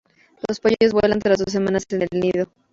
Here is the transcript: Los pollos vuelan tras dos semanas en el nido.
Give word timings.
Los 0.49 0.59
pollos 0.59 0.93
vuelan 0.93 1.19
tras 1.19 1.37
dos 1.37 1.51
semanas 1.53 1.83
en 1.91 2.01
el 2.01 2.09
nido. 2.19 2.47